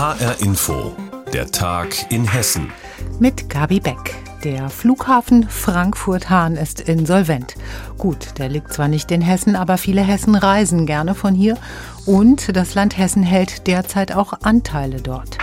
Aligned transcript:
HR 0.00 0.40
Info, 0.40 0.96
der 1.30 1.50
Tag 1.50 2.10
in 2.10 2.26
Hessen. 2.26 2.72
Mit 3.18 3.50
Gabi 3.50 3.80
Beck. 3.80 4.16
Der 4.44 4.70
Flughafen 4.70 5.46
Frankfurt-Hahn 5.46 6.56
ist 6.56 6.80
insolvent. 6.80 7.54
Gut, 7.98 8.38
der 8.38 8.48
liegt 8.48 8.72
zwar 8.72 8.88
nicht 8.88 9.10
in 9.10 9.20
Hessen, 9.20 9.56
aber 9.56 9.76
viele 9.76 10.00
Hessen 10.00 10.36
reisen 10.36 10.86
gerne 10.86 11.14
von 11.14 11.34
hier 11.34 11.58
und 12.06 12.56
das 12.56 12.74
Land 12.74 12.96
Hessen 12.96 13.22
hält 13.22 13.66
derzeit 13.66 14.12
auch 14.12 14.32
Anteile 14.42 15.02
dort. 15.02 15.36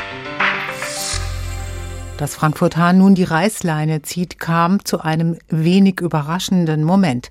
Dass 2.17 2.33
Frankfurt 2.33 2.77
Hahn 2.77 2.97
nun 2.97 3.13
die 3.13 3.23
Reißleine 3.23 4.01
zieht, 4.01 4.39
kam 4.39 4.83
zu 4.83 5.01
einem 5.01 5.37
wenig 5.49 6.01
überraschenden 6.01 6.83
Moment. 6.83 7.29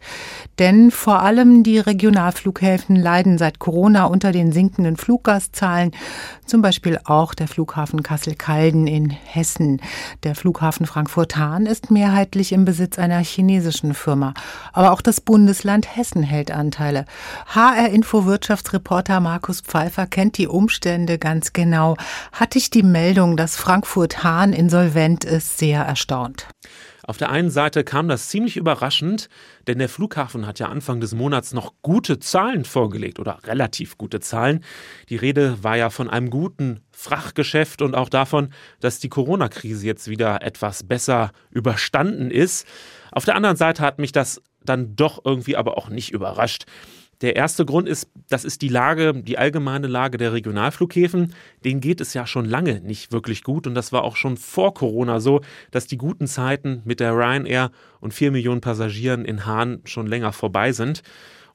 Denn 0.60 0.92
vor 0.92 1.22
allem 1.22 1.64
die 1.64 1.80
Regionalflughäfen 1.80 2.94
leiden 2.94 3.36
seit 3.36 3.58
Corona 3.58 4.04
unter 4.04 4.30
den 4.30 4.52
sinkenden 4.52 4.96
Fluggastzahlen, 4.96 5.90
zum 6.46 6.62
Beispiel 6.62 7.00
auch 7.04 7.34
der 7.34 7.48
Flughafen 7.48 8.04
Kassel-Calden 8.04 8.86
in 8.86 9.10
Hessen. 9.10 9.80
Der 10.22 10.36
Flughafen 10.36 10.86
Frankfurt-Hahn 10.86 11.66
ist 11.66 11.90
mehrheitlich 11.90 12.52
im 12.52 12.64
Besitz 12.64 12.96
einer 12.96 13.18
chinesischen 13.18 13.92
Firma. 13.92 14.34
Aber 14.72 14.92
auch 14.92 15.00
das 15.00 15.20
Bundesland 15.20 15.96
Hessen 15.96 16.22
hält 16.22 16.52
Anteile. 16.52 17.06
HR-Info 17.48 18.24
Wirtschaftsreporter 18.24 19.18
Markus 19.18 19.62
Pfeiffer 19.62 20.06
kennt 20.06 20.38
die 20.38 20.46
Umstände 20.46 21.18
ganz 21.18 21.52
genau. 21.52 21.96
Hatte 22.30 22.58
ich 22.58 22.70
die 22.70 22.84
Meldung, 22.84 23.36
dass 23.36 23.56
Frankfurt-Hahn 23.56 24.52
in 24.52 24.70
insolvent 24.76 25.24
ist, 25.24 25.56
sehr 25.56 25.80
erstaunt. 25.82 26.48
Auf 27.02 27.16
der 27.16 27.30
einen 27.30 27.48
Seite 27.48 27.82
kam 27.82 28.08
das 28.08 28.28
ziemlich 28.28 28.58
überraschend, 28.58 29.30
denn 29.66 29.78
der 29.78 29.88
Flughafen 29.88 30.46
hat 30.46 30.58
ja 30.58 30.68
Anfang 30.68 31.00
des 31.00 31.14
Monats 31.14 31.54
noch 31.54 31.72
gute 31.80 32.18
Zahlen 32.18 32.66
vorgelegt 32.66 33.18
oder 33.18 33.38
relativ 33.44 33.96
gute 33.96 34.20
Zahlen. 34.20 34.62
Die 35.08 35.16
Rede 35.16 35.62
war 35.62 35.78
ja 35.78 35.88
von 35.88 36.10
einem 36.10 36.28
guten 36.28 36.80
Frachtgeschäft 36.90 37.80
und 37.80 37.94
auch 37.94 38.10
davon, 38.10 38.50
dass 38.80 38.98
die 38.98 39.08
Corona-Krise 39.08 39.86
jetzt 39.86 40.08
wieder 40.08 40.42
etwas 40.42 40.82
besser 40.82 41.30
überstanden 41.50 42.30
ist. 42.30 42.66
Auf 43.12 43.24
der 43.24 43.36
anderen 43.36 43.56
Seite 43.56 43.82
hat 43.82 43.98
mich 43.98 44.12
das 44.12 44.42
dann 44.62 44.94
doch 44.94 45.24
irgendwie 45.24 45.56
aber 45.56 45.78
auch 45.78 45.88
nicht 45.88 46.12
überrascht. 46.12 46.66
Der 47.22 47.34
erste 47.34 47.64
Grund 47.64 47.88
ist, 47.88 48.10
das 48.28 48.44
ist 48.44 48.60
die 48.60 48.68
Lage, 48.68 49.14
die 49.14 49.38
allgemeine 49.38 49.86
Lage 49.86 50.18
der 50.18 50.34
Regionalflughäfen. 50.34 51.32
Denen 51.64 51.80
geht 51.80 52.00
es 52.00 52.12
ja 52.12 52.26
schon 52.26 52.44
lange 52.44 52.80
nicht 52.80 53.10
wirklich 53.10 53.42
gut 53.42 53.66
und 53.66 53.74
das 53.74 53.90
war 53.92 54.04
auch 54.04 54.16
schon 54.16 54.36
vor 54.36 54.74
Corona 54.74 55.18
so, 55.20 55.40
dass 55.70 55.86
die 55.86 55.96
guten 55.96 56.26
Zeiten 56.26 56.82
mit 56.84 57.00
der 57.00 57.12
Ryanair 57.12 57.70
und 58.00 58.12
vier 58.12 58.30
Millionen 58.30 58.60
Passagieren 58.60 59.24
in 59.24 59.46
Hahn 59.46 59.80
schon 59.84 60.06
länger 60.06 60.32
vorbei 60.32 60.72
sind. 60.72 61.02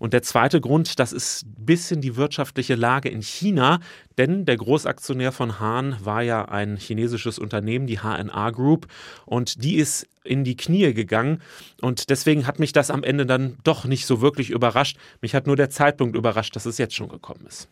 Und 0.01 0.13
der 0.13 0.23
zweite 0.23 0.59
Grund, 0.59 0.97
das 0.97 1.13
ist 1.13 1.43
ein 1.43 1.63
bisschen 1.63 2.01
die 2.01 2.15
wirtschaftliche 2.15 2.73
Lage 2.73 3.07
in 3.07 3.21
China, 3.21 3.79
denn 4.17 4.45
der 4.45 4.57
Großaktionär 4.57 5.31
von 5.31 5.59
Hahn 5.59 5.95
war 6.03 6.23
ja 6.23 6.45
ein 6.45 6.75
chinesisches 6.75 7.37
Unternehmen, 7.37 7.85
die 7.85 7.99
HNA 7.99 8.49
Group, 8.49 8.87
und 9.27 9.63
die 9.63 9.75
ist 9.75 10.07
in 10.23 10.43
die 10.43 10.57
Knie 10.57 10.95
gegangen. 10.95 11.39
Und 11.81 12.09
deswegen 12.09 12.47
hat 12.47 12.57
mich 12.57 12.73
das 12.73 12.89
am 12.89 13.03
Ende 13.03 13.27
dann 13.27 13.57
doch 13.63 13.85
nicht 13.85 14.07
so 14.07 14.21
wirklich 14.21 14.49
überrascht. 14.49 14.97
Mich 15.21 15.35
hat 15.35 15.45
nur 15.45 15.55
der 15.55 15.69
Zeitpunkt 15.69 16.15
überrascht, 16.15 16.55
dass 16.55 16.65
es 16.65 16.79
jetzt 16.79 16.95
schon 16.95 17.07
gekommen 17.07 17.45
ist. 17.47 17.69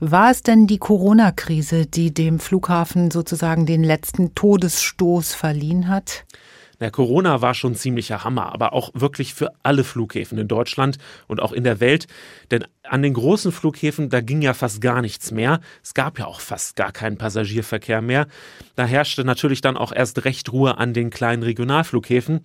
War 0.00 0.32
es 0.32 0.42
denn 0.42 0.66
die 0.66 0.78
Corona-Krise, 0.78 1.86
die 1.86 2.12
dem 2.12 2.40
Flughafen 2.40 3.12
sozusagen 3.12 3.66
den 3.66 3.84
letzten 3.84 4.34
Todesstoß 4.34 5.32
verliehen 5.32 5.86
hat? 5.86 6.24
Na, 6.80 6.90
Corona 6.90 7.42
war 7.42 7.54
schon 7.54 7.74
ziemlicher 7.74 8.22
Hammer, 8.24 8.52
aber 8.52 8.72
auch 8.72 8.90
wirklich 8.94 9.34
für 9.34 9.50
alle 9.62 9.82
Flughäfen 9.82 10.38
in 10.38 10.46
Deutschland 10.46 10.98
und 11.26 11.40
auch 11.40 11.52
in 11.52 11.64
der 11.64 11.80
Welt. 11.80 12.06
Denn 12.50 12.64
an 12.84 13.02
den 13.02 13.14
großen 13.14 13.50
Flughäfen, 13.52 14.10
da 14.10 14.20
ging 14.20 14.42
ja 14.42 14.54
fast 14.54 14.80
gar 14.80 15.02
nichts 15.02 15.30
mehr. 15.30 15.60
Es 15.82 15.94
gab 15.94 16.18
ja 16.18 16.26
auch 16.26 16.40
fast 16.40 16.76
gar 16.76 16.92
keinen 16.92 17.18
Passagierverkehr 17.18 18.00
mehr. 18.00 18.26
Da 18.76 18.84
herrschte 18.84 19.24
natürlich 19.24 19.60
dann 19.60 19.76
auch 19.76 19.92
erst 19.92 20.24
recht 20.24 20.52
Ruhe 20.52 20.78
an 20.78 20.94
den 20.94 21.10
kleinen 21.10 21.42
Regionalflughäfen. 21.42 22.40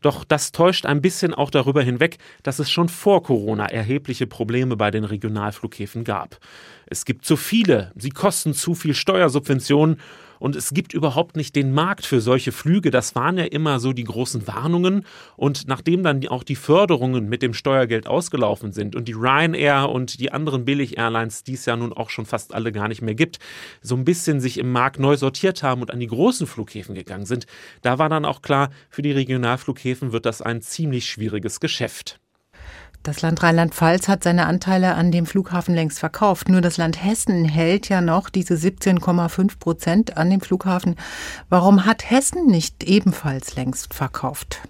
Doch 0.00 0.24
das 0.24 0.52
täuscht 0.52 0.86
ein 0.86 1.02
bisschen 1.02 1.34
auch 1.34 1.50
darüber 1.50 1.82
hinweg, 1.82 2.18
dass 2.42 2.58
es 2.58 2.70
schon 2.70 2.88
vor 2.88 3.22
Corona 3.22 3.66
erhebliche 3.66 4.26
Probleme 4.26 4.76
bei 4.76 4.90
den 4.90 5.04
Regionalflughäfen 5.04 6.04
gab. 6.04 6.38
Es 6.86 7.04
gibt 7.04 7.24
zu 7.24 7.36
viele, 7.36 7.92
sie 7.96 8.10
kosten 8.10 8.54
zu 8.54 8.74
viel 8.74 8.94
Steuersubventionen 8.94 9.98
und 10.38 10.56
es 10.56 10.72
gibt 10.72 10.94
überhaupt 10.94 11.36
nicht 11.36 11.56
den 11.56 11.72
Markt 11.72 12.06
für 12.06 12.20
solche 12.20 12.52
Flüge. 12.52 12.90
Das 12.90 13.14
waren 13.14 13.38
ja 13.38 13.44
immer 13.44 13.80
so 13.80 13.92
die 13.92 14.04
großen 14.04 14.46
Warnungen. 14.46 15.04
Und 15.36 15.66
nachdem 15.68 16.02
dann 16.02 16.26
auch 16.28 16.44
die 16.44 16.56
Förderungen 16.56 17.28
mit 17.28 17.42
dem 17.42 17.54
Steuergeld 17.54 18.06
ausgelaufen 18.06 18.72
sind 18.72 18.94
und 18.94 19.08
die 19.08 19.12
Ryanair 19.12 19.88
und 19.88 20.20
die 20.20 20.32
anderen 20.32 20.64
Billig-Airlines, 20.64 21.44
die 21.44 21.54
es 21.54 21.66
ja 21.66 21.76
nun 21.76 21.92
auch 21.92 22.10
schon 22.10 22.26
fast 22.26 22.54
alle 22.54 22.72
gar 22.72 22.88
nicht 22.88 23.02
mehr 23.02 23.14
gibt, 23.14 23.38
so 23.82 23.96
ein 23.96 24.04
bisschen 24.04 24.40
sich 24.40 24.58
im 24.58 24.70
Markt 24.70 24.98
neu 24.98 25.16
sortiert 25.16 25.62
haben 25.62 25.82
und 25.82 25.90
an 25.90 26.00
die 26.00 26.06
großen 26.06 26.46
Flughäfen 26.46 26.94
gegangen 26.94 27.26
sind, 27.26 27.46
da 27.82 27.98
war 27.98 28.08
dann 28.08 28.24
auch 28.24 28.42
klar, 28.42 28.70
für 28.90 29.02
die 29.02 29.12
Regionalflughäfen 29.12 29.87
wird 30.12 30.26
das 30.26 30.42
ein 30.42 30.62
ziemlich 30.62 31.06
schwieriges 31.06 31.60
Geschäft. 31.60 32.20
Das 33.02 33.22
Land 33.22 33.42
Rheinland-Pfalz 33.42 34.08
hat 34.08 34.24
seine 34.24 34.46
Anteile 34.46 34.94
an 34.94 35.12
dem 35.12 35.24
Flughafen 35.24 35.74
längst 35.74 35.98
verkauft. 35.98 36.48
Nur 36.48 36.60
das 36.60 36.76
Land 36.76 37.02
Hessen 37.02 37.44
hält 37.44 37.88
ja 37.88 38.00
noch 38.00 38.28
diese 38.28 38.54
17,5 38.54 39.58
Prozent 39.58 40.16
an 40.16 40.30
dem 40.30 40.40
Flughafen. 40.40 40.96
Warum 41.48 41.86
hat 41.86 42.10
Hessen 42.10 42.46
nicht 42.46 42.84
ebenfalls 42.84 43.56
längst 43.56 43.94
verkauft? 43.94 44.60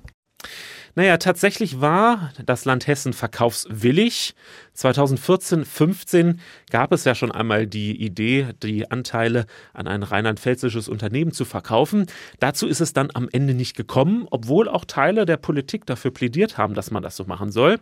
Naja, 0.94 1.16
tatsächlich 1.16 1.80
war 1.80 2.32
das 2.44 2.64
Land 2.64 2.86
Hessen 2.86 3.12
verkaufswillig. 3.12 4.34
2014, 4.78 5.64
15 5.64 6.40
gab 6.70 6.92
es 6.92 7.02
ja 7.02 7.16
schon 7.16 7.32
einmal 7.32 7.66
die 7.66 8.00
Idee, 8.00 8.48
die 8.62 8.88
Anteile 8.88 9.46
an 9.72 9.88
ein 9.88 10.04
rheinland-pfälzisches 10.04 10.88
Unternehmen 10.88 11.32
zu 11.32 11.44
verkaufen. 11.44 12.06
Dazu 12.38 12.68
ist 12.68 12.80
es 12.80 12.92
dann 12.92 13.10
am 13.12 13.28
Ende 13.32 13.54
nicht 13.54 13.76
gekommen, 13.76 14.28
obwohl 14.30 14.68
auch 14.68 14.84
Teile 14.84 15.26
der 15.26 15.36
Politik 15.36 15.84
dafür 15.84 16.12
plädiert 16.12 16.58
haben, 16.58 16.74
dass 16.74 16.92
man 16.92 17.02
das 17.02 17.16
so 17.16 17.24
machen 17.24 17.50
soll. 17.50 17.80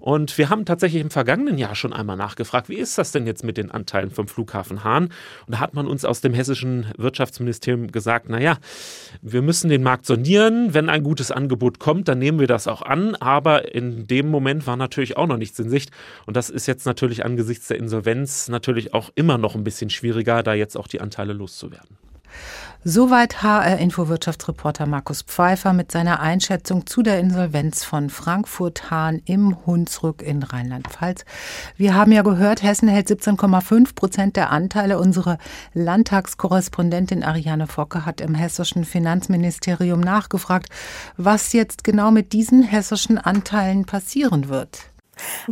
Und 0.00 0.36
wir 0.36 0.50
haben 0.50 0.64
tatsächlich 0.64 1.00
im 1.00 1.10
vergangenen 1.10 1.56
Jahr 1.56 1.76
schon 1.76 1.92
einmal 1.92 2.16
nachgefragt, 2.16 2.68
wie 2.68 2.74
ist 2.74 2.98
das 2.98 3.12
denn 3.12 3.26
jetzt 3.26 3.44
mit 3.44 3.56
den 3.56 3.70
Anteilen 3.70 4.10
vom 4.10 4.26
Flughafen 4.26 4.82
Hahn? 4.82 5.04
Und 5.04 5.52
da 5.52 5.60
hat 5.60 5.74
man 5.74 5.86
uns 5.86 6.04
aus 6.04 6.20
dem 6.20 6.34
hessischen 6.34 6.86
Wirtschaftsministerium 6.98 7.92
gesagt, 7.92 8.28
naja, 8.28 8.58
wir 9.22 9.40
müssen 9.40 9.70
den 9.70 9.82
Markt 9.82 10.04
sondieren. 10.04 10.74
Wenn 10.74 10.88
ein 10.88 11.04
gutes 11.04 11.30
Angebot 11.30 11.78
kommt, 11.78 12.08
dann 12.08 12.18
nehmen 12.18 12.40
wir 12.40 12.48
das 12.48 12.66
auch 12.66 12.82
an. 12.82 13.14
Aber 13.14 13.72
in 13.74 14.06
dem 14.06 14.28
Moment 14.28 14.66
war 14.66 14.76
natürlich 14.76 15.16
auch 15.16 15.26
noch 15.26 15.38
nichts 15.38 15.58
in 15.58 15.70
Sicht. 15.70 15.90
Und 16.26 16.36
das 16.36 16.50
ist 16.50 16.66
jetzt 16.66 16.86
natürlich 16.86 17.24
angesichts 17.24 17.68
der 17.68 17.78
Insolvenz 17.78 18.48
natürlich 18.48 18.94
auch 18.94 19.10
immer 19.14 19.38
noch 19.38 19.54
ein 19.54 19.64
bisschen 19.64 19.90
schwieriger, 19.90 20.42
da 20.42 20.54
jetzt 20.54 20.76
auch 20.76 20.88
die 20.88 21.00
Anteile 21.00 21.32
loszuwerden. 21.32 21.98
Soweit 22.86 23.42
HR-Info-Wirtschaftsreporter 23.42 24.84
Markus 24.84 25.22
Pfeiffer 25.22 25.72
mit 25.72 25.90
seiner 25.90 26.20
Einschätzung 26.20 26.86
zu 26.86 27.02
der 27.02 27.18
Insolvenz 27.18 27.82
von 27.82 28.10
Frankfurt-Hahn 28.10 29.22
im 29.24 29.64
Hunsrück 29.64 30.20
in 30.20 30.42
Rheinland-Pfalz. 30.42 31.24
Wir 31.78 31.94
haben 31.94 32.12
ja 32.12 32.20
gehört, 32.20 32.62
Hessen 32.62 32.88
hält 32.88 33.08
17,5 33.08 33.94
Prozent 33.94 34.36
der 34.36 34.50
Anteile. 34.50 34.98
Unsere 34.98 35.38
Landtagskorrespondentin 35.72 37.24
Ariane 37.24 37.68
Focke 37.68 38.04
hat 38.04 38.20
im 38.20 38.34
hessischen 38.34 38.84
Finanzministerium 38.84 40.00
nachgefragt, 40.00 40.68
was 41.16 41.54
jetzt 41.54 41.84
genau 41.84 42.10
mit 42.10 42.34
diesen 42.34 42.62
hessischen 42.62 43.16
Anteilen 43.16 43.86
passieren 43.86 44.50
wird. 44.50 44.93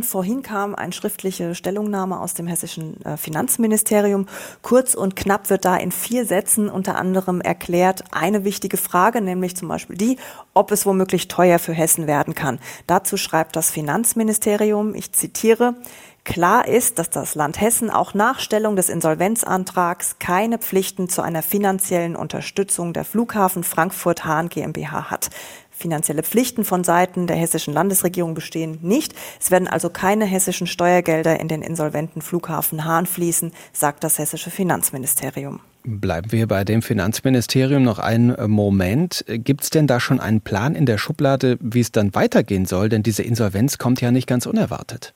Vorhin 0.01 0.41
kam 0.41 0.73
eine 0.73 0.91
schriftliche 0.91 1.53
Stellungnahme 1.53 2.19
aus 2.19 2.33
dem 2.33 2.47
hessischen 2.47 2.99
äh, 3.05 3.17
Finanzministerium. 3.17 4.27
Kurz 4.61 4.95
und 4.95 5.15
knapp 5.15 5.49
wird 5.49 5.65
da 5.65 5.75
in 5.75 5.91
vier 5.91 6.25
Sätzen 6.25 6.69
unter 6.69 6.95
anderem 6.95 7.41
erklärt 7.41 8.03
eine 8.11 8.43
wichtige 8.43 8.77
Frage, 8.77 9.21
nämlich 9.21 9.55
zum 9.55 9.67
Beispiel 9.67 9.97
die, 9.97 10.17
ob 10.53 10.71
es 10.71 10.85
womöglich 10.85 11.27
teuer 11.27 11.59
für 11.59 11.73
Hessen 11.73 12.07
werden 12.07 12.33
kann. 12.33 12.59
Dazu 12.87 13.17
schreibt 13.17 13.55
das 13.55 13.69
Finanzministerium, 13.69 14.95
ich 14.95 15.11
zitiere, 15.11 15.75
Klar 16.25 16.69
ist, 16.69 16.99
dass 16.99 17.09
das 17.09 17.35
Land 17.35 17.59
Hessen 17.59 17.89
auch 17.89 18.13
nach 18.13 18.39
Stellung 18.39 18.77
des 18.77 18.87
Insolvenzantrags 18.87 20.19
keine 20.19 20.57
Pflichten 20.57 21.09
zu 21.09 21.21
einer 21.21 21.43
finanziellen 21.43 22.15
Unterstützung 22.15 22.93
der 22.93 23.03
Flughafen 23.03 23.65
Frankfurt-Hahn 23.65 24.47
GmbH 24.47 25.11
hat. 25.11 25.29
Finanzielle 25.73 26.23
Pflichten 26.23 26.63
von 26.63 26.83
Seiten 26.83 27.27
der 27.27 27.35
hessischen 27.35 27.73
Landesregierung 27.73 28.35
bestehen 28.35 28.77
nicht. 28.81 29.13
Es 29.39 29.51
werden 29.51 29.67
also 29.67 29.89
keine 29.89 30.25
hessischen 30.25 30.67
Steuergelder 30.67 31.39
in 31.39 31.47
den 31.47 31.61
insolventen 31.61 32.21
Flughafen 32.21 32.85
Hahn 32.85 33.05
fließen, 33.05 33.51
sagt 33.73 34.03
das 34.03 34.19
hessische 34.19 34.51
Finanzministerium. 34.51 35.59
Bleiben 35.85 36.31
wir 36.31 36.47
bei 36.47 36.63
dem 36.63 36.81
Finanzministerium 36.81 37.83
noch 37.83 37.99
einen 37.99 38.35
Moment. 38.49 39.25
Gibt 39.27 39.63
es 39.63 39.69
denn 39.69 39.87
da 39.87 39.99
schon 39.99 40.21
einen 40.21 40.39
Plan 40.39 40.75
in 40.75 40.85
der 40.85 40.97
Schublade, 40.97 41.57
wie 41.59 41.81
es 41.81 41.91
dann 41.91 42.15
weitergehen 42.15 42.65
soll? 42.65 42.87
Denn 42.87 43.03
diese 43.03 43.23
Insolvenz 43.23 43.77
kommt 43.77 43.99
ja 43.99 44.11
nicht 44.11 44.27
ganz 44.27 44.45
unerwartet. 44.45 45.13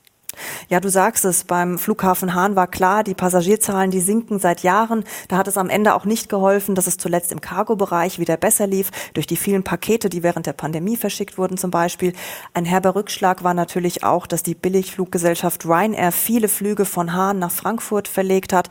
Ja, 0.68 0.80
du 0.80 0.88
sagst 0.88 1.24
es, 1.24 1.44
beim 1.44 1.78
Flughafen 1.78 2.34
Hahn 2.34 2.56
war 2.56 2.66
klar, 2.66 3.04
die 3.04 3.14
Passagierzahlen, 3.14 3.90
die 3.90 4.00
sinken 4.00 4.38
seit 4.38 4.62
Jahren. 4.62 5.04
Da 5.28 5.36
hat 5.36 5.48
es 5.48 5.56
am 5.56 5.70
Ende 5.70 5.94
auch 5.94 6.04
nicht 6.04 6.28
geholfen, 6.28 6.74
dass 6.74 6.86
es 6.86 6.96
zuletzt 6.96 7.32
im 7.32 7.40
Cargo-Bereich 7.40 8.18
wieder 8.18 8.36
besser 8.36 8.66
lief, 8.66 8.90
durch 9.14 9.26
die 9.26 9.36
vielen 9.36 9.64
Pakete, 9.64 10.08
die 10.08 10.22
während 10.22 10.46
der 10.46 10.52
Pandemie 10.52 10.96
verschickt 10.96 11.38
wurden 11.38 11.56
zum 11.56 11.70
Beispiel. 11.70 12.12
Ein 12.54 12.64
herber 12.64 12.94
Rückschlag 12.94 13.44
war 13.44 13.54
natürlich 13.54 14.04
auch, 14.04 14.26
dass 14.26 14.42
die 14.42 14.54
Billigfluggesellschaft 14.54 15.64
Ryanair 15.64 16.12
viele 16.12 16.48
Flüge 16.48 16.84
von 16.84 17.12
Hahn 17.12 17.38
nach 17.38 17.50
Frankfurt 17.50 18.08
verlegt 18.08 18.52
hat. 18.52 18.68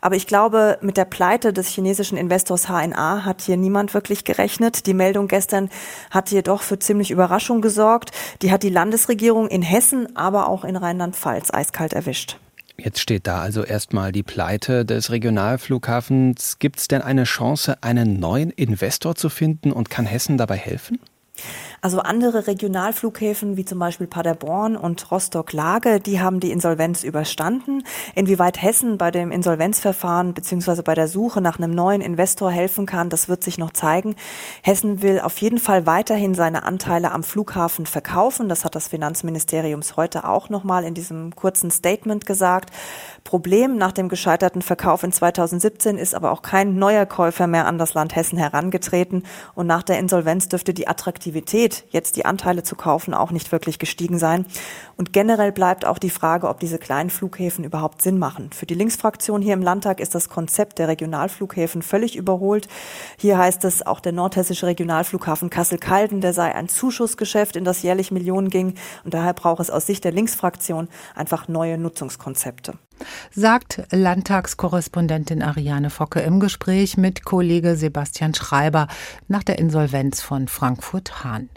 Aber 0.00 0.16
ich 0.16 0.26
glaube, 0.26 0.78
mit 0.80 0.96
der 0.96 1.04
Pleite 1.04 1.52
des 1.52 1.68
chinesischen 1.68 2.18
Investors 2.18 2.68
HNA 2.68 3.24
hat 3.24 3.42
hier 3.42 3.56
niemand 3.56 3.94
wirklich 3.94 4.24
gerechnet. 4.24 4.86
Die 4.86 4.94
Meldung 4.94 5.28
gestern 5.28 5.70
hat 6.10 6.30
jedoch 6.30 6.62
für 6.62 6.78
ziemlich 6.78 7.10
Überraschung 7.10 7.60
gesorgt. 7.60 8.12
Die 8.42 8.52
hat 8.52 8.62
die 8.62 8.70
Landesregierung 8.70 9.48
in 9.48 9.62
Hessen, 9.62 10.16
aber 10.16 10.48
auch 10.48 10.64
in 10.64 10.76
Rheinland-Pfalz 11.08 11.52
eiskalt 11.52 11.92
erwischt. 11.92 12.38
Jetzt 12.76 13.00
steht 13.00 13.26
da 13.26 13.40
also 13.40 13.64
erstmal 13.64 14.12
die 14.12 14.22
Pleite 14.22 14.84
des 14.84 15.10
Regionalflughafens. 15.10 16.58
Gibt 16.60 16.78
es 16.78 16.86
denn 16.86 17.02
eine 17.02 17.24
Chance, 17.24 17.82
einen 17.82 18.20
neuen 18.20 18.50
Investor 18.50 19.16
zu 19.16 19.28
finden 19.28 19.72
und 19.72 19.90
kann 19.90 20.06
Hessen 20.06 20.38
dabei 20.38 20.56
helfen? 20.56 21.00
Also 21.80 22.00
andere 22.00 22.48
Regionalflughäfen 22.48 23.56
wie 23.56 23.64
zum 23.64 23.78
Beispiel 23.78 24.08
Paderborn 24.08 24.76
und 24.76 25.10
Rostock-Lage, 25.12 26.00
die 26.00 26.20
haben 26.20 26.40
die 26.40 26.50
Insolvenz 26.50 27.04
überstanden. 27.04 27.84
Inwieweit 28.16 28.60
Hessen 28.60 28.98
bei 28.98 29.12
dem 29.12 29.30
Insolvenzverfahren 29.30 30.34
beziehungsweise 30.34 30.82
bei 30.82 30.94
der 30.94 31.06
Suche 31.06 31.40
nach 31.40 31.58
einem 31.58 31.70
neuen 31.70 32.00
Investor 32.00 32.50
helfen 32.50 32.84
kann, 32.84 33.10
das 33.10 33.28
wird 33.28 33.44
sich 33.44 33.58
noch 33.58 33.72
zeigen. 33.72 34.16
Hessen 34.62 35.02
will 35.02 35.20
auf 35.20 35.38
jeden 35.38 35.58
Fall 35.58 35.86
weiterhin 35.86 36.34
seine 36.34 36.64
Anteile 36.64 37.12
am 37.12 37.22
Flughafen 37.22 37.86
verkaufen. 37.86 38.48
Das 38.48 38.64
hat 38.64 38.74
das 38.74 38.88
Finanzministerium 38.88 39.82
heute 39.96 40.28
auch 40.28 40.48
nochmal 40.48 40.82
in 40.82 40.94
diesem 40.94 41.36
kurzen 41.36 41.70
Statement 41.70 42.26
gesagt. 42.26 42.70
Problem 43.22 43.76
nach 43.76 43.92
dem 43.92 44.08
gescheiterten 44.08 44.62
Verkauf 44.62 45.04
in 45.04 45.12
2017 45.12 45.96
ist 45.96 46.14
aber 46.14 46.32
auch 46.32 46.42
kein 46.42 46.76
neuer 46.76 47.06
Käufer 47.06 47.46
mehr 47.46 47.66
an 47.66 47.78
das 47.78 47.94
Land 47.94 48.16
Hessen 48.16 48.38
herangetreten. 48.38 49.22
Und 49.54 49.68
nach 49.68 49.84
der 49.84 49.98
Insolvenz 49.98 50.48
dürfte 50.48 50.74
die 50.74 50.88
Attraktivität, 50.88 51.67
jetzt 51.90 52.16
die 52.16 52.24
Anteile 52.24 52.62
zu 52.62 52.76
kaufen, 52.76 53.14
auch 53.14 53.30
nicht 53.30 53.52
wirklich 53.52 53.78
gestiegen 53.78 54.18
sein. 54.18 54.46
Und 54.96 55.12
generell 55.12 55.52
bleibt 55.52 55.84
auch 55.84 55.98
die 55.98 56.10
Frage, 56.10 56.48
ob 56.48 56.60
diese 56.60 56.78
kleinen 56.78 57.10
Flughäfen 57.10 57.64
überhaupt 57.64 58.02
Sinn 58.02 58.18
machen. 58.18 58.50
Für 58.52 58.66
die 58.66 58.74
Linksfraktion 58.74 59.42
hier 59.42 59.54
im 59.54 59.62
Landtag 59.62 60.00
ist 60.00 60.14
das 60.14 60.28
Konzept 60.28 60.78
der 60.78 60.88
Regionalflughäfen 60.88 61.82
völlig 61.82 62.16
überholt. 62.16 62.68
Hier 63.18 63.38
heißt 63.38 63.64
es, 63.64 63.86
auch 63.86 64.00
der 64.00 64.12
nordhessische 64.12 64.66
Regionalflughafen 64.66 65.50
Kassel-Calden, 65.50 66.20
der 66.20 66.32
sei 66.32 66.54
ein 66.54 66.68
Zuschussgeschäft, 66.68 67.56
in 67.56 67.64
das 67.64 67.82
jährlich 67.82 68.10
Millionen 68.10 68.50
ging. 68.50 68.74
Und 69.04 69.14
daher 69.14 69.34
braucht 69.34 69.60
es 69.60 69.70
aus 69.70 69.86
Sicht 69.86 70.04
der 70.04 70.12
Linksfraktion 70.12 70.88
einfach 71.14 71.48
neue 71.48 71.78
Nutzungskonzepte 71.78 72.74
sagt 73.30 73.82
Landtagskorrespondentin 73.90 75.42
Ariane 75.42 75.90
Focke 75.90 76.20
im 76.20 76.40
Gespräch 76.40 76.96
mit 76.96 77.24
Kollege 77.24 77.76
Sebastian 77.76 78.34
Schreiber 78.34 78.88
nach 79.28 79.42
der 79.42 79.58
Insolvenz 79.58 80.20
von 80.20 80.48
Frankfurt 80.48 81.24
Hahn. 81.24 81.48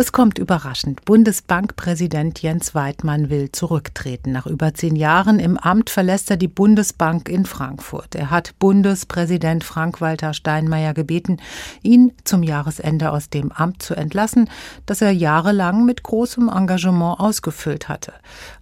Es 0.00 0.12
kommt 0.12 0.38
überraschend. 0.38 1.04
Bundesbankpräsident 1.06 2.40
Jens 2.40 2.72
Weidmann 2.72 3.30
will 3.30 3.50
zurücktreten. 3.50 4.30
Nach 4.30 4.46
über 4.46 4.72
zehn 4.72 4.94
Jahren 4.94 5.40
im 5.40 5.58
Amt 5.58 5.90
verlässt 5.90 6.30
er 6.30 6.36
die 6.36 6.46
Bundesbank 6.46 7.28
in 7.28 7.44
Frankfurt. 7.44 8.14
Er 8.14 8.30
hat 8.30 8.56
Bundespräsident 8.60 9.64
Frank-Walter 9.64 10.34
Steinmeier 10.34 10.94
gebeten, 10.94 11.38
ihn 11.82 12.12
zum 12.22 12.44
Jahresende 12.44 13.10
aus 13.10 13.28
dem 13.28 13.50
Amt 13.50 13.82
zu 13.82 13.96
entlassen, 13.96 14.48
das 14.86 15.02
er 15.02 15.10
jahrelang 15.10 15.84
mit 15.84 16.04
großem 16.04 16.48
Engagement 16.48 17.18
ausgefüllt 17.18 17.88
hatte. 17.88 18.12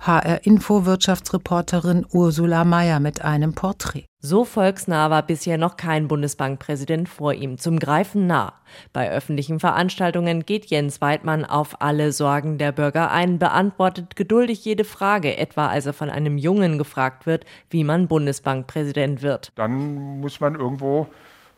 HR-Info-Wirtschaftsreporterin 0.01 2.07
Ursula 2.11 2.65
Mayer 2.65 2.99
mit 2.99 3.21
einem 3.21 3.53
Porträt. 3.53 4.07
So 4.19 4.45
volksnah 4.45 5.11
war 5.11 5.23
bisher 5.23 5.59
noch 5.59 5.77
kein 5.77 6.09
Bundesbankpräsident 6.09 7.09
vor 7.09 7.35
ihm, 7.35 7.59
zum 7.59 7.79
Greifen 7.79 8.27
nah. 8.27 8.55
Bei 8.93 9.11
öffentlichen 9.11 9.61
Veranstaltungen 9.61 10.45
geht 10.45 10.67
Jens 10.67 11.01
Weidmann 11.01 11.45
auf 11.45 11.81
alle 11.81 12.11
Sorgen 12.11 12.59
der 12.59 12.73
Bürger 12.73 13.11
ein, 13.11 13.39
beantwortet 13.39 14.17
geduldig 14.17 14.65
jede 14.65 14.85
Frage, 14.85 15.37
etwa 15.37 15.69
als 15.69 15.87
er 15.87 15.93
von 15.93 16.11
einem 16.11 16.39
Jungen 16.39 16.79
gefragt 16.79 17.27
wird, 17.27 17.45
wie 17.71 17.85
man 17.85 18.09
Bundesbankpräsident 18.09 19.23
wird. 19.23 19.53
Dann 19.55 20.19
muss 20.21 20.41
man 20.41 20.55
irgendwo 20.55 21.07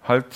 halt 0.07 0.27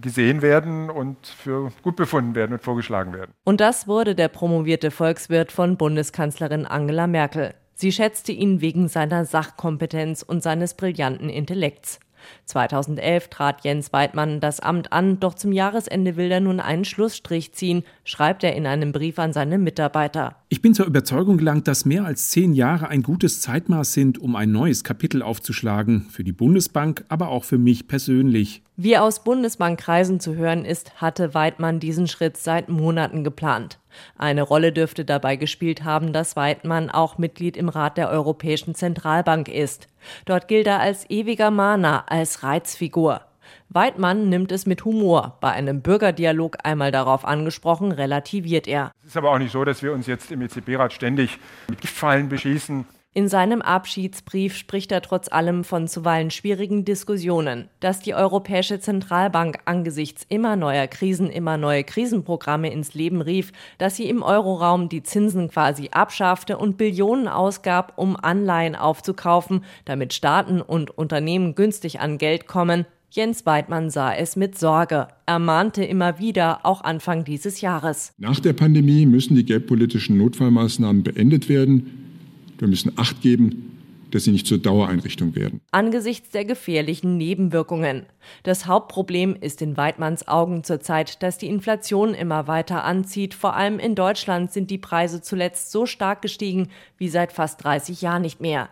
gesehen 0.00 0.40
werden 0.40 0.88
und 0.88 1.26
für 1.26 1.70
gut 1.82 1.96
befunden 1.96 2.34
werden 2.34 2.52
und 2.52 2.62
vorgeschlagen 2.62 3.12
werden. 3.12 3.32
Und 3.44 3.60
das 3.60 3.86
wurde 3.86 4.14
der 4.14 4.28
promovierte 4.28 4.90
Volkswirt 4.90 5.52
von 5.52 5.76
Bundeskanzlerin 5.76 6.64
Angela 6.64 7.06
Merkel. 7.06 7.54
Sie 7.78 7.92
schätzte 7.92 8.32
ihn 8.32 8.62
wegen 8.62 8.88
seiner 8.88 9.26
Sachkompetenz 9.26 10.22
und 10.22 10.42
seines 10.42 10.72
brillanten 10.72 11.28
Intellekts. 11.28 12.00
2011 12.46 13.28
trat 13.28 13.64
Jens 13.64 13.92
Weidmann 13.92 14.40
das 14.40 14.60
Amt 14.60 14.92
an, 14.92 15.20
doch 15.20 15.34
zum 15.34 15.52
Jahresende 15.52 16.16
will 16.16 16.32
er 16.32 16.40
nun 16.40 16.58
einen 16.58 16.86
Schlussstrich 16.86 17.52
ziehen, 17.52 17.84
schreibt 18.02 18.44
er 18.44 18.56
in 18.56 18.66
einem 18.66 18.92
Brief 18.92 19.18
an 19.18 19.34
seine 19.34 19.58
Mitarbeiter. 19.58 20.36
Ich 20.48 20.62
bin 20.62 20.74
zur 20.74 20.86
Überzeugung 20.86 21.38
gelangt, 21.38 21.66
dass 21.66 21.84
mehr 21.84 22.04
als 22.04 22.30
zehn 22.30 22.54
Jahre 22.54 22.86
ein 22.86 23.02
gutes 23.02 23.40
Zeitmaß 23.40 23.92
sind, 23.92 24.18
um 24.18 24.36
ein 24.36 24.52
neues 24.52 24.84
Kapitel 24.84 25.20
aufzuschlagen, 25.20 26.02
für 26.08 26.22
die 26.22 26.30
Bundesbank, 26.30 27.04
aber 27.08 27.30
auch 27.30 27.42
für 27.42 27.58
mich 27.58 27.88
persönlich. 27.88 28.62
Wie 28.76 28.96
aus 28.96 29.24
Bundesbankkreisen 29.24 30.20
zu 30.20 30.36
hören 30.36 30.64
ist, 30.64 31.00
hatte 31.00 31.34
Weidmann 31.34 31.80
diesen 31.80 32.06
Schritt 32.06 32.36
seit 32.36 32.68
Monaten 32.68 33.24
geplant. 33.24 33.80
Eine 34.16 34.42
Rolle 34.42 34.70
dürfte 34.70 35.04
dabei 35.04 35.34
gespielt 35.34 35.82
haben, 35.82 36.12
dass 36.12 36.36
Weidmann 36.36 36.90
auch 36.90 37.18
Mitglied 37.18 37.56
im 37.56 37.68
Rat 37.68 37.98
der 37.98 38.08
Europäischen 38.08 38.76
Zentralbank 38.76 39.48
ist. 39.48 39.88
Dort 40.26 40.46
gilt 40.46 40.68
er 40.68 40.78
als 40.78 41.10
ewiger 41.10 41.50
Mahner, 41.50 42.04
als 42.08 42.44
Reizfigur. 42.44 43.22
Weidmann 43.68 44.28
nimmt 44.28 44.52
es 44.52 44.66
mit 44.66 44.84
Humor. 44.84 45.38
Bei 45.40 45.52
einem 45.52 45.82
Bürgerdialog 45.82 46.58
einmal 46.62 46.92
darauf 46.92 47.24
angesprochen, 47.24 47.92
relativiert 47.92 48.66
er. 48.66 48.92
Es 49.02 49.08
ist 49.08 49.16
aber 49.16 49.30
auch 49.30 49.38
nicht 49.38 49.52
so, 49.52 49.64
dass 49.64 49.82
wir 49.82 49.92
uns 49.92 50.06
jetzt 50.06 50.30
im 50.30 50.42
EZB-Rat 50.42 50.92
ständig 50.92 51.38
mit 51.68 51.80
Giftfallen 51.80 52.28
beschießen. 52.28 52.86
In 53.16 53.30
seinem 53.30 53.62
Abschiedsbrief 53.62 54.54
spricht 54.54 54.92
er 54.92 55.00
trotz 55.00 55.32
allem 55.32 55.64
von 55.64 55.88
zuweilen 55.88 56.30
schwierigen 56.30 56.84
Diskussionen. 56.84 57.70
Dass 57.80 58.00
die 58.00 58.14
Europäische 58.14 58.78
Zentralbank 58.78 59.60
angesichts 59.64 60.26
immer 60.28 60.54
neuer 60.54 60.86
Krisen 60.86 61.30
immer 61.30 61.56
neue 61.56 61.82
Krisenprogramme 61.82 62.70
ins 62.70 62.92
Leben 62.92 63.22
rief, 63.22 63.52
dass 63.78 63.96
sie 63.96 64.10
im 64.10 64.22
Euroraum 64.22 64.90
die 64.90 65.02
Zinsen 65.02 65.48
quasi 65.48 65.88
abschaffte 65.92 66.58
und 66.58 66.76
Billionen 66.76 67.26
ausgab, 67.26 67.94
um 67.96 68.18
Anleihen 68.20 68.76
aufzukaufen, 68.76 69.64
damit 69.86 70.12
Staaten 70.12 70.60
und 70.60 70.90
Unternehmen 70.90 71.54
günstig 71.54 72.00
an 72.00 72.18
Geld 72.18 72.46
kommen, 72.46 72.84
Jens 73.10 73.46
Weidmann 73.46 73.90
sah 73.90 74.14
es 74.14 74.36
mit 74.36 74.58
Sorge. 74.58 75.08
Er 75.26 75.38
mahnte 75.38 75.84
immer 75.84 76.18
wieder, 76.18 76.66
auch 76.66 76.82
Anfang 76.82 77.24
dieses 77.24 77.60
Jahres. 77.60 78.12
Nach 78.18 78.40
der 78.40 78.52
Pandemie 78.52 79.06
müssen 79.06 79.36
die 79.36 79.44
geldpolitischen 79.44 80.18
Notfallmaßnahmen 80.18 81.02
beendet 81.02 81.48
werden. 81.48 82.14
Wir 82.58 82.68
müssen 82.68 82.92
Acht 82.96 83.22
geben, 83.22 83.76
dass 84.10 84.24
sie 84.24 84.32
nicht 84.32 84.46
zur 84.46 84.58
Dauereinrichtung 84.58 85.34
werden. 85.34 85.60
Angesichts 85.72 86.30
der 86.30 86.44
gefährlichen 86.44 87.16
Nebenwirkungen. 87.16 88.06
Das 88.42 88.66
Hauptproblem 88.66 89.36
ist 89.40 89.62
in 89.62 89.76
Weidmanns 89.76 90.26
Augen 90.28 90.64
zurzeit, 90.64 91.22
dass 91.22 91.38
die 91.38 91.48
Inflation 91.48 92.14
immer 92.14 92.46
weiter 92.46 92.84
anzieht. 92.84 93.34
Vor 93.34 93.54
allem 93.54 93.78
in 93.78 93.94
Deutschland 93.94 94.52
sind 94.52 94.70
die 94.70 94.78
Preise 94.78 95.22
zuletzt 95.22 95.70
so 95.72 95.86
stark 95.86 96.22
gestiegen 96.22 96.68
wie 96.98 97.08
seit 97.08 97.32
fast 97.32 97.62
30 97.64 98.02
Jahren 98.02 98.22
nicht 98.22 98.40
mehr. 98.40 98.68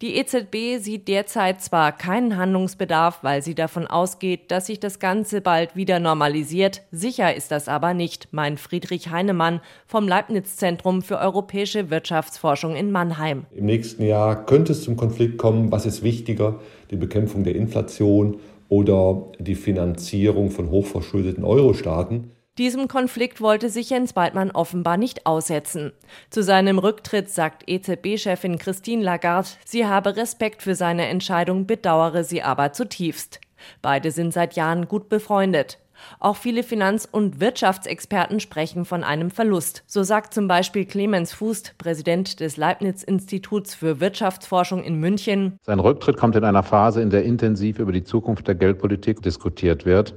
Die 0.00 0.16
EZB 0.16 0.78
sieht 0.82 1.08
derzeit 1.08 1.60
zwar 1.60 1.92
keinen 1.92 2.36
Handlungsbedarf, 2.36 3.18
weil 3.22 3.42
sie 3.42 3.54
davon 3.54 3.86
ausgeht, 3.86 4.50
dass 4.50 4.66
sich 4.66 4.80
das 4.80 4.98
Ganze 4.98 5.40
bald 5.40 5.76
wieder 5.76 5.98
normalisiert. 5.98 6.82
Sicher 6.90 7.34
ist 7.34 7.50
das 7.50 7.68
aber 7.68 7.94
nicht, 7.94 8.32
meint 8.32 8.60
Friedrich 8.60 9.10
Heinemann 9.10 9.60
vom 9.86 10.06
Leibniz-Zentrum 10.06 11.02
für 11.02 11.18
europäische 11.18 11.90
Wirtschaftsforschung 11.90 12.76
in 12.76 12.90
Mannheim. 12.90 13.46
Im 13.54 13.66
nächsten 13.66 14.04
Jahr 14.04 14.46
könnte 14.46 14.72
es 14.72 14.82
zum 14.82 14.96
Konflikt 14.96 15.38
kommen. 15.38 15.72
Was 15.72 15.86
ist 15.86 16.02
wichtiger? 16.02 16.60
Die 16.90 16.96
Bekämpfung 16.96 17.44
der 17.44 17.56
Inflation 17.56 18.38
oder 18.68 19.22
die 19.38 19.54
Finanzierung 19.54 20.50
von 20.50 20.70
hochverschuldeten 20.70 21.44
Euro-Staaten? 21.44 22.30
Diesem 22.58 22.88
Konflikt 22.88 23.40
wollte 23.40 23.70
sich 23.70 23.90
Jens 23.90 24.16
Weidmann 24.16 24.50
offenbar 24.50 24.96
nicht 24.96 25.26
aussetzen. 25.26 25.92
Zu 26.28 26.42
seinem 26.42 26.80
Rücktritt 26.80 27.30
sagt 27.30 27.62
EZB-Chefin 27.68 28.58
Christine 28.58 29.04
Lagarde, 29.04 29.50
sie 29.64 29.86
habe 29.86 30.16
Respekt 30.16 30.62
für 30.62 30.74
seine 30.74 31.06
Entscheidung, 31.06 31.66
bedauere 31.66 32.24
sie 32.24 32.42
aber 32.42 32.72
zutiefst. 32.72 33.40
Beide 33.80 34.10
sind 34.10 34.32
seit 34.32 34.56
Jahren 34.56 34.88
gut 34.88 35.08
befreundet. 35.08 35.78
Auch 36.18 36.36
viele 36.36 36.64
Finanz- 36.64 37.08
und 37.10 37.40
Wirtschaftsexperten 37.40 38.40
sprechen 38.40 38.84
von 38.84 39.04
einem 39.04 39.30
Verlust. 39.30 39.84
So 39.86 40.02
sagt 40.02 40.34
zum 40.34 40.48
Beispiel 40.48 40.84
Clemens 40.84 41.32
Fußt, 41.32 41.74
Präsident 41.78 42.40
des 42.40 42.56
Leibniz-Instituts 42.56 43.74
für 43.76 44.00
Wirtschaftsforschung 44.00 44.82
in 44.82 44.96
München. 44.96 45.58
Sein 45.62 45.78
Rücktritt 45.78 46.16
kommt 46.16 46.34
in 46.34 46.44
einer 46.44 46.62
Phase, 46.64 47.02
in 47.02 47.10
der 47.10 47.22
intensiv 47.22 47.78
über 47.78 47.92
die 47.92 48.04
Zukunft 48.04 48.48
der 48.48 48.56
Geldpolitik 48.56 49.22
diskutiert 49.22 49.86
wird. 49.86 50.14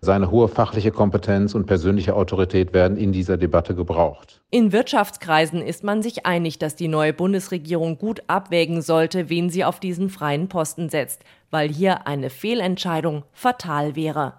Seine 0.00 0.30
hohe 0.30 0.48
fachliche 0.48 0.90
Kompetenz 0.90 1.54
und 1.54 1.66
persönliche 1.66 2.14
Autorität 2.14 2.72
werden 2.72 2.96
in 2.96 3.12
dieser 3.12 3.36
Debatte 3.36 3.74
gebraucht. 3.74 4.40
In 4.50 4.70
Wirtschaftskreisen 4.72 5.62
ist 5.62 5.82
man 5.84 6.02
sich 6.02 6.26
einig, 6.26 6.58
dass 6.58 6.76
die 6.76 6.88
neue 6.88 7.12
Bundesregierung 7.12 7.98
gut 7.98 8.22
abwägen 8.26 8.82
sollte, 8.82 9.28
wen 9.28 9.50
sie 9.50 9.64
auf 9.64 9.80
diesen 9.80 10.10
freien 10.10 10.48
Posten 10.48 10.88
setzt, 10.88 11.22
weil 11.50 11.68
hier 11.68 12.06
eine 12.06 12.30
Fehlentscheidung 12.30 13.24
fatal 13.32 13.96
wäre. 13.96 14.34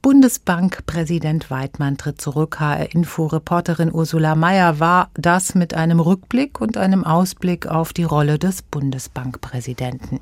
Bundesbankpräsident 0.00 1.50
Weidmann 1.50 1.96
tritt 1.96 2.20
zurück. 2.20 2.60
HR-Info-Reporterin 2.60 3.92
Ursula 3.92 4.34
Mayer 4.34 4.80
war 4.80 5.10
das 5.14 5.54
mit 5.54 5.74
einem 5.74 6.00
Rückblick 6.00 6.60
und 6.60 6.76
einem 6.76 7.04
Ausblick 7.04 7.66
auf 7.66 7.92
die 7.92 8.04
Rolle 8.04 8.38
des 8.38 8.62
Bundesbankpräsidenten. 8.62 10.20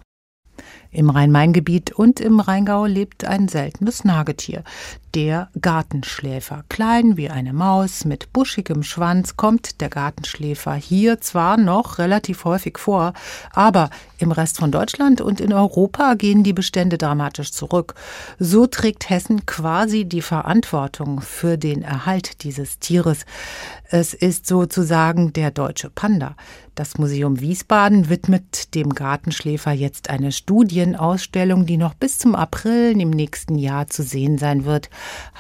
Im 0.93 1.09
Rhein-Main-Gebiet 1.09 1.93
und 1.93 2.21
im 2.21 2.39
Rheingau 2.39 2.85
lebt 2.85 3.25
ein 3.25 3.49
seltenes 3.49 4.05
Nagetier, 4.05 4.63
der 5.15 5.49
Gartenschläfer. 5.61 6.65
Klein 6.69 7.17
wie 7.17 7.29
eine 7.29 7.53
Maus 7.53 8.05
mit 8.05 8.33
buschigem 8.33 8.83
Schwanz 8.83 9.37
kommt 9.37 9.81
der 9.81 9.89
Gartenschläfer 9.89 10.75
hier 10.75 11.21
zwar 11.21 11.57
noch 11.57 11.99
relativ 11.99 12.45
häufig 12.45 12.79
vor, 12.79 13.13
aber 13.53 13.91
im 14.19 14.33
Rest 14.33 14.59
von 14.59 14.71
Deutschland 14.71 15.21
und 15.21 15.41
in 15.41 15.53
Europa 15.53 16.15
gehen 16.15 16.45
die 16.45 16.53
Bestände 16.53 16.97
dramatisch 16.97 17.53
zurück. 17.53 17.95
So 18.39 18.67
trägt 18.67 19.11
Hessen 19.11 19.45
quasi 19.47 20.05
die 20.05 20.23
Verantwortung 20.23 21.21
für 21.21 21.59
den 21.59 21.83
Erhalt 21.83 22.43
dieses 22.45 22.79
Tieres. 22.79 23.27
Es 23.91 24.15
ist 24.15 24.47
sozusagen 24.47 25.33
der 25.33 25.51
deutsche 25.51 25.91
Panda. 25.91 26.37
Das 26.75 26.97
Museum 26.97 27.41
Wiesbaden 27.41 28.09
widmet 28.09 28.75
dem 28.75 28.95
Gartenschläfer 28.95 29.73
jetzt 29.73 30.09
eine 30.09 30.33
Studienausstellung, 30.33 31.67
die 31.67 31.77
noch 31.77 31.93
bis 31.93 32.19
zum 32.19 32.35
April 32.35 32.99
im 32.99 33.11
nächsten 33.11 33.59
Jahr 33.59 33.89
zu 33.89 34.03
sehen 34.03 34.39
sein 34.39 34.65
wird. 34.65 34.89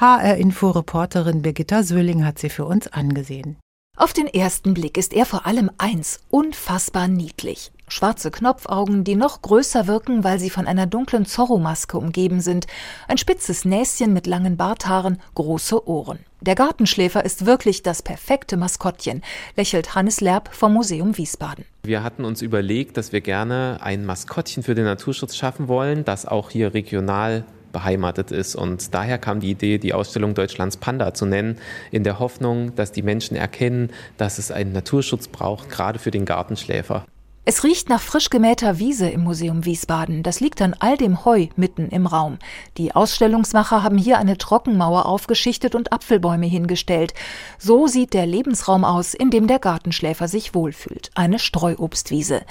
HR-Info-Reporterin 0.00 1.42
Birgitta 1.42 1.82
Söhling 1.82 2.24
hat 2.24 2.38
sie 2.38 2.48
für 2.48 2.64
uns 2.64 2.88
angesehen. 2.88 3.56
Auf 3.96 4.14
den 4.14 4.26
ersten 4.26 4.72
Blick 4.72 4.96
ist 4.96 5.12
er 5.12 5.26
vor 5.26 5.46
allem 5.46 5.70
eins, 5.76 6.20
unfassbar 6.30 7.08
niedlich. 7.08 7.70
Schwarze 7.88 8.30
Knopfaugen, 8.30 9.04
die 9.04 9.16
noch 9.16 9.42
größer 9.42 9.86
wirken, 9.86 10.24
weil 10.24 10.40
sie 10.40 10.48
von 10.48 10.66
einer 10.66 10.86
dunklen 10.86 11.26
Zorro-Maske 11.26 11.98
umgeben 11.98 12.40
sind, 12.40 12.66
ein 13.06 13.18
spitzes 13.18 13.66
Näschen 13.66 14.14
mit 14.14 14.26
langen 14.26 14.56
Barthaaren, 14.56 15.20
große 15.34 15.86
Ohren. 15.86 16.20
Der 16.40 16.54
Gartenschläfer 16.54 17.22
ist 17.22 17.44
wirklich 17.44 17.82
das 17.82 18.00
perfekte 18.02 18.56
Maskottchen, 18.56 19.22
lächelt 19.56 19.94
Hannes 19.94 20.22
Lerb 20.22 20.48
vom 20.54 20.72
Museum 20.72 21.18
Wiesbaden. 21.18 21.66
Wir 21.82 22.02
hatten 22.02 22.24
uns 22.24 22.40
überlegt, 22.40 22.96
dass 22.96 23.12
wir 23.12 23.20
gerne 23.20 23.78
ein 23.82 24.06
Maskottchen 24.06 24.62
für 24.62 24.74
den 24.74 24.86
Naturschutz 24.86 25.36
schaffen 25.36 25.68
wollen, 25.68 26.06
das 26.06 26.24
auch 26.24 26.48
hier 26.48 26.72
regional 26.72 27.44
beheimatet 27.72 28.30
ist. 28.30 28.54
Und 28.54 28.94
daher 28.94 29.18
kam 29.18 29.40
die 29.40 29.50
Idee, 29.50 29.78
die 29.78 29.94
Ausstellung 29.94 30.34
Deutschlands 30.34 30.76
Panda 30.76 31.14
zu 31.14 31.26
nennen, 31.26 31.58
in 31.90 32.04
der 32.04 32.18
Hoffnung, 32.18 32.74
dass 32.74 32.92
die 32.92 33.02
Menschen 33.02 33.36
erkennen, 33.36 33.90
dass 34.16 34.38
es 34.38 34.50
einen 34.50 34.72
Naturschutz 34.72 35.28
braucht, 35.28 35.70
gerade 35.70 35.98
für 35.98 36.10
den 36.10 36.24
Gartenschläfer. 36.24 37.04
Es 37.44 37.64
riecht 37.64 37.88
nach 37.88 38.00
frisch 38.00 38.30
gemähter 38.30 38.78
Wiese 38.78 39.08
im 39.08 39.24
Museum 39.24 39.64
Wiesbaden. 39.64 40.22
Das 40.22 40.38
liegt 40.38 40.62
an 40.62 40.76
all 40.78 40.96
dem 40.96 41.24
Heu 41.24 41.48
mitten 41.56 41.88
im 41.88 42.06
Raum. 42.06 42.38
Die 42.76 42.94
Ausstellungsmacher 42.94 43.82
haben 43.82 43.98
hier 43.98 44.18
eine 44.18 44.38
Trockenmauer 44.38 45.06
aufgeschichtet 45.06 45.74
und 45.74 45.92
Apfelbäume 45.92 46.46
hingestellt. 46.46 47.14
So 47.58 47.88
sieht 47.88 48.14
der 48.14 48.26
Lebensraum 48.26 48.84
aus, 48.84 49.12
in 49.12 49.30
dem 49.30 49.48
der 49.48 49.58
Gartenschläfer 49.58 50.28
sich 50.28 50.54
wohlfühlt. 50.54 51.10
Eine 51.16 51.40
Streuobstwiese. 51.40 52.42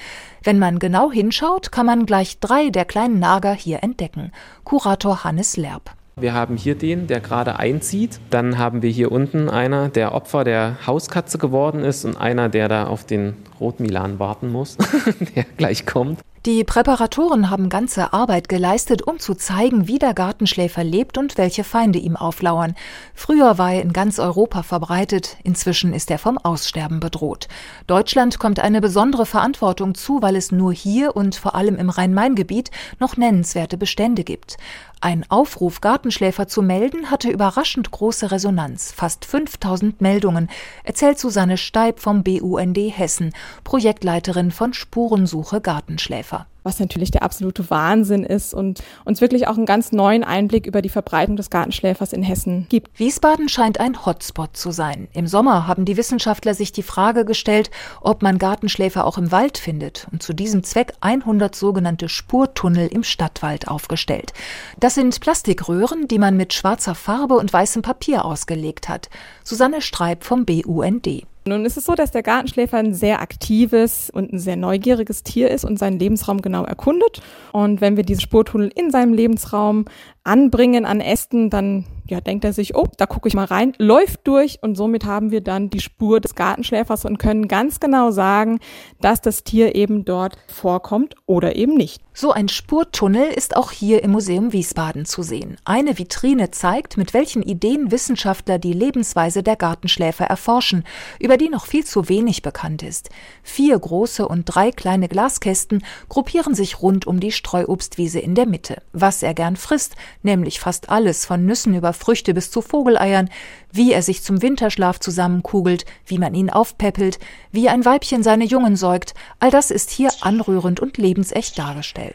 Wenn 0.44 0.60
man 0.60 0.78
genau 0.78 1.10
hinschaut, 1.10 1.72
kann 1.72 1.86
man 1.86 2.06
gleich 2.06 2.40
drei 2.42 2.70
der 2.70 2.84
kleinen 2.84 3.20
Nager 3.20 3.54
hier 3.54 3.84
entdecken. 3.84 4.34
Kurator 4.66 5.24
Hannes 5.24 5.56
Lerb. 5.56 5.96
Wir 6.18 6.34
haben 6.34 6.58
hier 6.58 6.76
den, 6.76 7.08
der 7.08 7.22
gerade 7.22 7.58
einzieht. 7.58 8.20
Dann 8.30 8.58
haben 8.58 8.82
wir 8.82 8.90
hier 8.90 9.12
unten 9.12 9.50
einer, 9.50 9.90
der 9.90 10.14
Opfer 10.14 10.44
der 10.44 10.86
Hauskatze 10.86 11.38
geworden 11.38 11.84
ist 11.84 12.04
und 12.06 12.18
einer, 12.18 12.50
der 12.50 12.68
da 12.68 12.88
auf 12.88 13.06
den 13.06 13.36
Rotmilan 13.60 14.20
warten 14.20 14.52
muss, 14.52 14.78
der 15.36 15.46
gleich 15.58 15.86
kommt. 15.86 16.20
Die 16.48 16.64
Präparatoren 16.64 17.52
haben 17.52 17.70
ganze 17.70 18.14
Arbeit 18.14 18.50
geleistet, 18.50 19.04
um 19.04 19.20
zu 19.20 19.36
zeigen, 19.36 19.88
wie 19.88 20.00
der 20.00 20.16
Gartenschläfer 20.16 20.84
lebt 20.84 21.20
und 21.20 21.38
welche 21.38 21.64
Feinde 21.64 22.00
ihm 22.00 22.16
auflauern. 22.16 22.74
Früher 23.14 23.60
war 23.60 23.74
er 23.74 23.84
in 23.84 23.94
ganz 23.94 24.18
Europa 24.18 24.64
verbreitet, 24.64 25.38
inzwischen 25.44 25.94
ist 25.94 26.10
er 26.10 26.18
vom 26.18 26.40
Aussterben 26.40 27.00
bedroht. 27.00 27.48
Deutschland 27.86 28.40
kommt 28.40 28.60
eine 28.60 28.82
besondere 28.82 29.28
Verantwortung 29.28 29.94
zu, 29.94 30.24
weil 30.24 30.36
es 30.36 30.52
nur 30.52 30.74
hier 30.74 31.16
und 31.16 31.36
vor 31.36 31.54
allem 31.54 31.76
im 31.76 31.92
Rhein-Main-Gebiet 31.92 32.72
noch 33.00 33.18
nennenswerte 33.18 33.78
Bestände 33.78 34.24
gibt. 34.24 34.58
Ein 35.04 35.26
Aufruf, 35.30 35.82
Gartenschläfer 35.82 36.48
zu 36.48 36.62
melden, 36.62 37.10
hatte 37.10 37.32
überraschend 37.32 37.90
große 37.90 38.30
Resonanz. 38.30 38.92
Fast 38.92 39.26
5000 39.26 40.00
Meldungen, 40.00 40.48
erzählt 40.84 41.18
Susanne 41.18 41.58
Steib 41.58 42.00
vom 42.00 42.24
BUND 42.24 42.78
Hessen, 42.78 43.34
Projektleiterin 43.64 44.52
von 44.52 44.74
Spurensuche 44.74 45.60
Gartenschläfer 45.60 46.46
was 46.64 46.80
natürlich 46.80 47.12
der 47.12 47.24
absolute 47.24 47.70
Wahnsinn 47.70 48.24
ist 48.24 48.54
und 48.54 48.84
uns 49.06 49.22
wirklich 49.22 49.48
auch 49.48 49.58
einen 49.58 49.66
ganz 49.66 49.92
neuen 49.92 50.24
Einblick 50.24 50.68
über 50.68 50.82
die 50.82 50.90
Verbreitung 50.90 51.36
des 51.36 51.50
Gartenschläfers 51.50 52.14
in 52.14 52.24
Hessen 52.24 52.68
gibt. 52.70 53.00
Wiesbaden 53.00 53.50
scheint 53.50 53.80
ein 53.80 54.06
Hotspot 54.06 54.56
zu 54.56 54.72
sein. 54.72 55.08
Im 55.14 55.28
Sommer 55.28 55.68
haben 55.68 55.86
die 55.86 55.98
Wissenschaftler 55.98 56.54
sich 56.54 56.72
die 56.72 56.84
Frage 56.84 57.26
gestellt, 57.26 57.72
ob 58.02 58.22
man 58.22 58.38
Gartenschläfer 58.38 59.06
auch 59.06 59.18
im 59.18 59.32
Wald 59.32 59.58
findet 59.58 60.08
und 60.12 60.22
zu 60.24 60.34
diesem 60.34 60.64
Zweck 60.64 60.94
100 61.02 61.56
sogenannte 61.56 62.10
Spurtunnel 62.10 62.88
im 62.88 63.04
Stadtwald 63.04 63.68
aufgestellt. 63.68 64.34
Das 64.80 64.96
sind 64.96 65.20
Plastikröhren, 65.20 66.08
die 66.08 66.20
man 66.20 66.38
mit 66.38 66.54
schwarzer 66.54 66.96
Farbe 66.96 67.36
und 67.36 67.52
weißem 67.52 67.82
Papier 67.82 68.26
ausgelegt 68.26 68.90
hat. 68.90 69.10
Susanne 69.44 69.82
Streib 69.82 70.24
vom 70.24 70.46
BUND. 70.46 71.31
Nun 71.44 71.66
ist 71.66 71.76
es 71.76 71.86
so, 71.86 71.96
dass 71.96 72.12
der 72.12 72.22
Gartenschläfer 72.22 72.78
ein 72.78 72.94
sehr 72.94 73.20
aktives 73.20 74.12
und 74.12 74.32
ein 74.32 74.38
sehr 74.38 74.58
neugieriges 74.58 75.24
Tier 75.24 75.50
ist 75.50 75.66
und 75.66 75.80
seinen 75.80 75.98
Lebensraum 75.98 76.42
genau 76.42 76.64
erkundet. 76.66 77.22
Und 77.52 77.82
wenn 77.82 77.98
wir 77.98 78.04
diese 78.04 78.22
Spurtunnel 78.22 78.72
in 78.76 78.92
seinem 78.92 79.14
Lebensraum 79.14 79.86
anbringen 80.24 80.86
an 80.86 81.02
Ästen, 81.02 81.50
dann 81.50 81.86
ja, 82.08 82.22
denkt 82.22 82.46
er 82.46 82.54
sich, 82.54 82.76
oh, 82.76 82.88
da 82.98 83.08
gucke 83.08 83.28
ich 83.28 83.34
mal 83.34 83.46
rein, 83.46 83.74
läuft 83.78 84.28
durch 84.28 84.60
und 84.62 84.76
somit 84.76 85.06
haben 85.06 85.32
wir 85.32 85.42
dann 85.42 85.70
die 85.72 85.80
Spur 85.80 86.20
des 86.20 86.36
Gartenschläfers 86.36 87.06
und 87.06 87.18
können 87.18 87.48
ganz 87.48 87.80
genau 87.80 88.12
sagen, 88.12 88.60
dass 89.00 89.22
das 89.22 89.44
Tier 89.44 89.74
eben 89.76 90.06
dort 90.06 90.38
vorkommt 90.48 91.16
oder 91.26 91.56
eben 91.56 91.74
nicht. 91.74 92.04
So 92.14 92.34
ein 92.34 92.50
Spurtunnel 92.50 93.32
ist 93.32 93.56
auch 93.56 93.72
hier 93.72 94.04
im 94.04 94.12
Museum 94.12 94.52
Wiesbaden 94.52 95.06
zu 95.06 95.24
sehen. 95.24 95.56
Eine 95.64 95.98
Vitrine 95.98 96.52
zeigt, 96.52 96.98
mit 96.98 97.14
welchen 97.14 97.42
Ideen 97.42 97.90
Wissenschaftler 97.90 98.60
die 98.60 98.74
Lebensweise 98.74 99.44
der 99.44 99.56
Gartenschläfer 99.56 100.26
erforschen, 100.26 100.84
über 101.20 101.38
die 101.38 101.48
noch 101.48 101.66
viel 101.66 101.86
zu 101.86 102.10
wenig 102.10 102.42
bekannt 102.42 102.84
ist. 102.84 103.12
Vier 103.44 103.80
große 103.80 104.28
und 104.28 104.44
drei 104.44 104.72
kleine 104.72 105.08
Glaskästen 105.08 105.86
gruppieren 106.10 106.54
sich 106.54 106.82
rund 106.82 107.08
um 107.08 107.22
die 107.22 107.32
Streuobstwiese 107.32 108.20
in 108.20 108.36
der 108.36 108.46
Mitte. 108.46 108.82
Was 108.92 109.24
er 109.24 109.34
gern 109.34 109.56
frisst, 109.56 109.96
nämlich 110.22 110.60
fast 110.60 110.90
alles, 110.90 111.26
von 111.26 111.46
Nüssen 111.46 111.74
über 111.74 111.94
Früchte 111.94 112.34
bis 112.34 112.52
zu 112.52 112.62
Vogeleiern, 112.62 113.30
wie 113.72 113.94
er 113.94 114.02
sich 114.02 114.22
zum 114.22 114.42
Winterschlaf 114.42 115.00
zusammenkugelt, 115.00 115.86
wie 116.06 116.18
man 116.18 116.34
ihn 116.34 116.50
aufpäppelt, 116.50 117.20
wie 117.52 117.70
ein 117.70 117.86
Weibchen 117.86 118.22
seine 118.22 118.44
Jungen 118.44 118.76
säugt, 118.76 119.14
all 119.40 119.50
das 119.50 119.72
ist 119.72 119.90
hier 119.92 120.12
anrührend 120.20 120.82
und 120.82 120.98
lebensecht 120.98 121.58
dargestellt. 121.58 122.11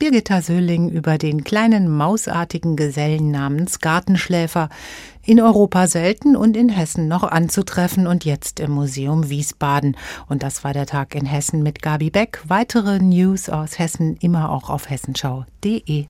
Birgitta 0.00 0.40
Söhling 0.40 0.88
über 0.88 1.18
den 1.18 1.44
kleinen 1.44 1.94
mausartigen 1.94 2.74
Gesellen 2.74 3.30
namens 3.30 3.80
Gartenschläfer, 3.80 4.70
in 5.22 5.42
Europa 5.42 5.86
selten 5.86 6.36
und 6.36 6.56
in 6.56 6.70
Hessen 6.70 7.06
noch 7.06 7.22
anzutreffen 7.22 8.06
und 8.06 8.24
jetzt 8.24 8.60
im 8.60 8.70
Museum 8.70 9.28
Wiesbaden. 9.28 9.98
Und 10.26 10.42
das 10.42 10.64
war 10.64 10.72
der 10.72 10.86
Tag 10.86 11.14
in 11.14 11.26
Hessen 11.26 11.62
mit 11.62 11.82
Gabi 11.82 12.08
Beck. 12.08 12.42
Weitere 12.48 12.98
News 12.98 13.50
aus 13.50 13.78
Hessen 13.78 14.16
immer 14.16 14.50
auch 14.50 14.70
auf 14.70 14.88
hessenschau.de. 14.88 16.06